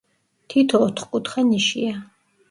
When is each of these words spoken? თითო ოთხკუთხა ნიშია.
თითო 0.53 0.79
ოთხკუთხა 0.85 1.43
ნიშია. 1.49 1.93